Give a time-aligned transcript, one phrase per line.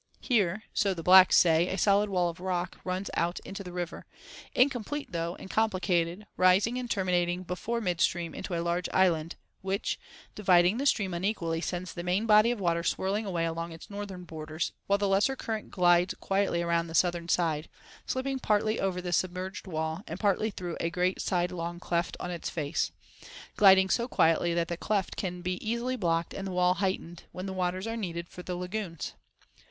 [0.19, 4.07] Here, so the blacks say, a solid wall of rock runs out into the river,
[4.55, 9.99] incomplete, though, and complicated, rising and terminating before mid stream into a large island, which,
[10.33, 14.23] dividing the stream unequally, sends the main body of water swirling away along its northern
[14.23, 17.69] borders, while the lesser current glides quietly around the southern side,
[18.07, 22.31] slipping partly over the submerged wall, and partly through a great side long cleft on
[22.31, 27.21] its face—gliding so quietly that the cleft can be easily blocked and the wall heightened
[27.31, 29.13] when the waters are needed for the lagoons.